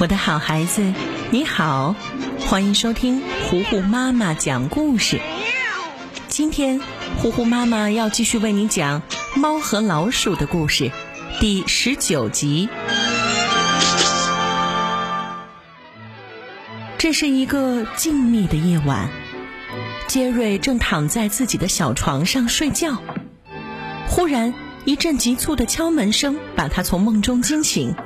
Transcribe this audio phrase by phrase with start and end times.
[0.00, 0.94] 我的好孩子，
[1.32, 1.96] 你好，
[2.46, 3.20] 欢迎收听
[3.50, 5.20] 糊糊妈妈讲故事。
[6.28, 6.80] 今天，
[7.20, 9.02] 糊糊妈妈要继续为你讲
[9.40, 10.92] 《猫和老鼠》的故事，
[11.40, 12.68] 第十九集。
[16.96, 19.10] 这是一个静谧的夜晚，
[20.06, 23.02] 杰瑞正躺在自己的小床上睡觉，
[24.06, 24.54] 忽然
[24.84, 27.96] 一阵急促的敲门声把他从梦中惊醒。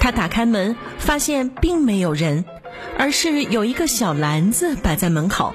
[0.00, 2.44] 他打开门，发现并没有人，
[2.98, 5.54] 而是有一个小篮子摆在门口。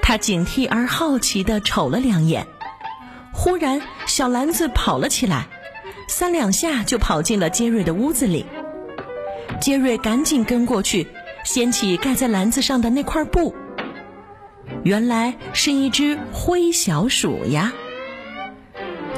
[0.00, 2.46] 他警惕而好奇地瞅了两眼，
[3.32, 5.46] 忽然小篮子跑了起来，
[6.08, 8.46] 三两下就跑进了杰瑞的屋子里。
[9.60, 11.06] 杰瑞赶紧跟过去，
[11.44, 13.54] 掀起盖在篮子上的那块布，
[14.82, 17.72] 原来是一只灰小鼠呀。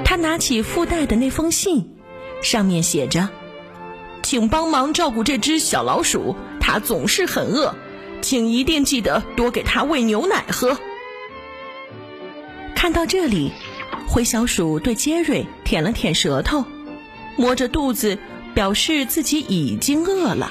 [0.04, 1.96] 他拿起附带的那封信，
[2.42, 3.30] 上面写着。
[4.34, 7.72] 请帮忙照顾这只小老鼠，它总是很饿，
[8.20, 10.76] 请一定记得多给它喂牛奶喝。
[12.74, 13.52] 看到这里，
[14.08, 16.64] 灰小鼠对杰瑞舔了舔舌头，
[17.36, 18.18] 摸着肚子，
[18.54, 20.50] 表示自己已经饿了。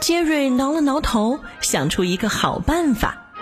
[0.00, 3.32] 杰瑞挠了挠头，想出一个好办法，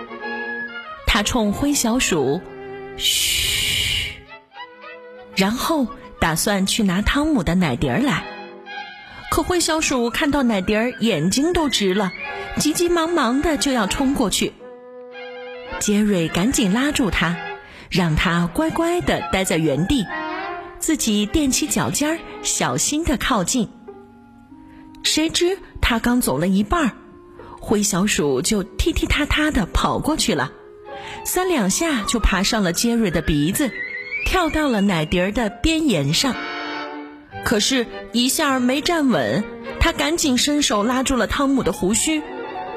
[1.07, 2.41] 他冲灰小鼠
[2.97, 4.15] 嘘，
[5.37, 5.87] 然后
[6.19, 8.25] 打算去拿汤姆的奶碟来。
[9.39, 12.11] 可灰小鼠看到奶碟儿，眼睛都直了，
[12.57, 14.53] 急急忙忙的就要冲过去。
[15.79, 17.37] 杰瑞赶紧拉住他，
[17.89, 20.05] 让他乖乖的待在原地，
[20.81, 23.69] 自己踮起脚尖儿，小心的靠近。
[25.05, 26.97] 谁知他刚走了一半，
[27.61, 30.51] 灰小鼠就踢踢踏踏的跑过去了，
[31.25, 33.71] 三两下就爬上了杰瑞的鼻子，
[34.27, 36.35] 跳到了奶碟儿的边沿上。
[37.45, 39.45] 可是，一下没站稳，
[39.81, 42.23] 他赶紧伸手拉住了汤姆的胡须，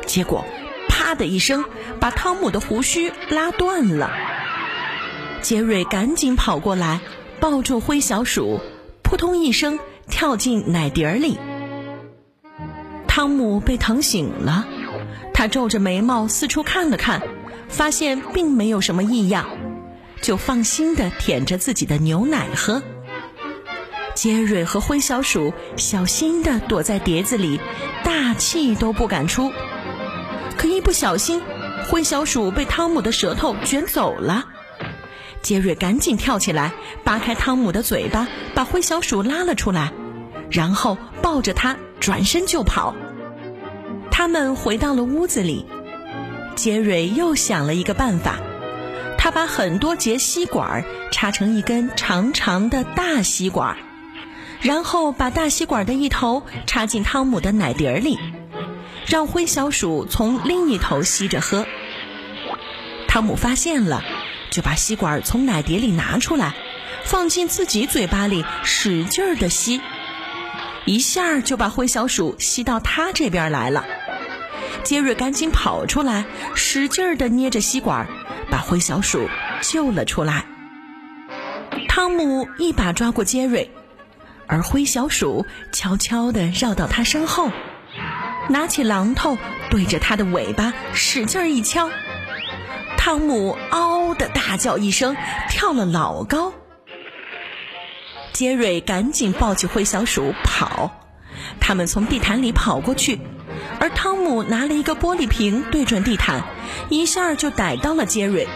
[0.06, 0.46] 结果，
[0.88, 1.66] 啪的一声，
[2.00, 4.12] 把汤姆的胡须拉断了。
[5.42, 7.02] 杰瑞赶紧跑过来，
[7.40, 8.60] 抱住灰小鼠，
[9.02, 9.80] 扑通一声
[10.10, 11.38] 跳进奶碟儿里。
[13.08, 14.66] 汤姆被疼醒了，
[15.34, 17.22] 他皱着眉毛四处看了看，
[17.68, 19.48] 发现并没有什么异样，
[20.22, 22.82] 就放心的舔着自己的牛奶喝。
[24.22, 27.60] 杰瑞和灰小鼠小心地躲在碟子里，
[28.04, 29.52] 大气都不敢出。
[30.56, 31.42] 可一不小心，
[31.90, 34.46] 灰小鼠被汤姆的舌头卷走了。
[35.42, 36.72] 杰瑞赶紧跳起来，
[37.04, 39.92] 扒开汤姆的嘴巴，把灰小鼠拉了出来，
[40.52, 42.96] 然后抱着它转身就跑。
[44.12, 45.66] 他们回到了屋子里，
[46.56, 48.38] 杰瑞又想了一个办法，
[49.18, 53.76] 他把很多节吸管插成一根长长的大吸管。
[54.62, 58.20] 然后把大吸管的一头插进汤姆的奶碟里，
[59.08, 61.66] 让灰小鼠从另一头吸着喝。
[63.08, 64.04] 汤姆发现了，
[64.52, 66.54] 就把吸管从奶碟里拿出来，
[67.04, 69.82] 放进自己嘴巴里，使劲儿的吸，
[70.86, 73.84] 一下就把灰小鼠吸到他这边来了。
[74.84, 78.08] 杰瑞赶紧跑出来，使劲儿的捏着吸管，
[78.50, 79.28] 把灰小鼠
[79.62, 80.46] 救了出来。
[81.90, 83.70] 汤姆一把抓过杰瑞。
[84.52, 87.50] 而灰小鼠悄悄地绕到他身后，
[88.50, 89.38] 拿起榔头
[89.70, 91.90] 对着他的尾巴使劲一敲。
[92.98, 95.16] 汤姆嗷的大叫一声，
[95.50, 96.52] 跳了老高。
[98.34, 100.92] 杰瑞赶紧抱起灰小鼠跑，
[101.62, 103.22] 他们从地毯里跑过去，
[103.80, 106.44] 而汤姆拿了一个玻璃瓶对准地毯，
[106.90, 108.48] 一下就逮到了杰瑞。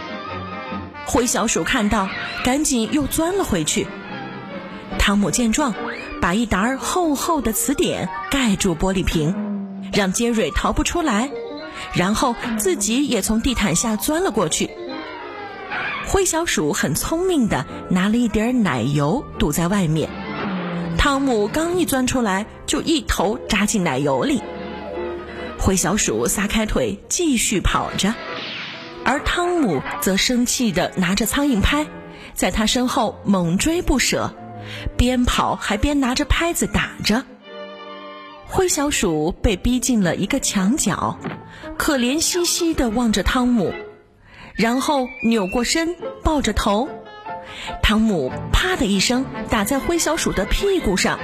[1.06, 2.10] 灰小鼠看到，
[2.44, 3.88] 赶紧又钻了回去。
[4.98, 5.74] 汤姆见状，
[6.22, 9.36] 把一沓厚厚的词典盖住玻璃瓶，
[9.94, 11.30] 让杰瑞逃不出来，
[11.94, 14.70] 然后自己也从地毯下钻了过去。
[16.08, 20.10] 灰小鼠很聪明的拿了一点奶油堵在外面，
[20.98, 24.42] 汤姆刚一钻出来，就一头扎进奶油里。
[25.58, 28.14] 灰小鼠撒开腿继续跑着，
[29.04, 31.88] 而汤姆则生气的拿着苍蝇拍，
[32.34, 34.32] 在他身后猛追不舍。
[34.98, 37.24] 边跑还边拿着拍子打着，
[38.48, 41.20] 灰小鼠被逼进了一个墙角，
[41.78, 43.74] 可怜兮兮地望着汤姆，
[44.54, 46.88] 然后扭过身抱着头。
[47.82, 51.20] 汤姆啪的一声打在灰小鼠的屁股上。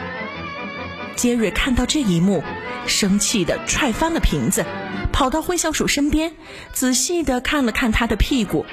[1.15, 2.43] 杰瑞看到这一幕，
[2.87, 4.65] 生气地踹翻了瓶子，
[5.11, 6.33] 跑到灰小鼠身边，
[6.71, 8.65] 仔细地看了看他的屁股，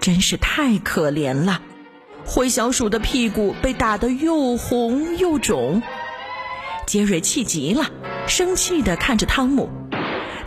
[0.00, 1.62] 真是太可怜了。
[2.24, 5.82] 灰小鼠的屁股被打得又红又肿，
[6.86, 7.90] 杰瑞气极了，
[8.26, 9.68] 生气地看着汤姆。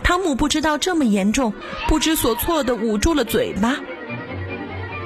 [0.03, 1.53] 汤姆不知道这么严重，
[1.87, 3.77] 不知所措地捂住了嘴巴。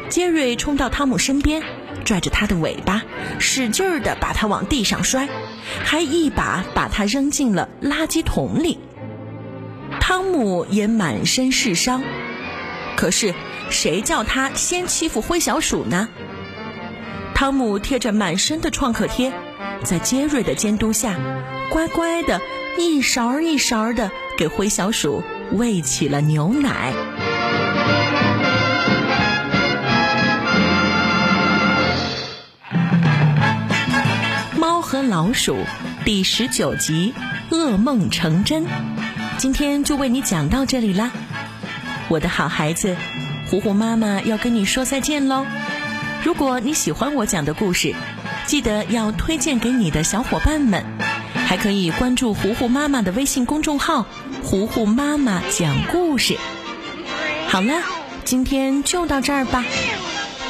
[0.09, 1.63] 杰瑞冲到汤姆身边，
[2.05, 3.03] 拽着他的尾巴，
[3.39, 5.27] 使劲儿地把他往地上摔，
[5.83, 8.79] 还一把把他扔进了垃圾桶里。
[9.99, 12.03] 汤姆也满身是伤，
[12.95, 13.33] 可是
[13.69, 16.07] 谁叫他先欺负灰小鼠呢？
[17.37, 19.31] 汤姆贴着满身的创可贴，
[19.83, 21.15] 在杰瑞的监督下，
[21.71, 22.41] 乖乖的
[22.79, 26.91] 一勺一勺的给灰小鼠喂起了牛奶。
[34.55, 35.57] 猫和老鼠
[36.03, 37.13] 第十九集
[37.51, 38.65] 噩梦成真，
[39.37, 41.11] 今天就为你讲到这里啦，
[42.09, 42.97] 我的好孩子，
[43.51, 45.45] 虎虎妈妈要跟你说再见喽。
[46.27, 47.95] 如果你喜欢我讲的故事，
[48.45, 50.83] 记得要推荐给你的小伙伴们，
[51.47, 54.05] 还可以关注糊糊妈妈的微信公众号
[54.43, 56.35] “糊糊妈妈讲故事”。
[57.47, 57.81] 好了，
[58.25, 59.63] 今天就到这儿吧。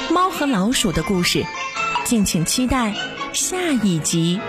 [0.09, 1.45] 猫和老鼠的故事，
[2.05, 2.95] 敬请期待
[3.31, 4.41] 下一集。